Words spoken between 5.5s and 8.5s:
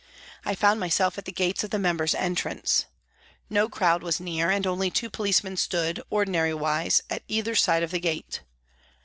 stood, ordinary wise, at either side of the gate.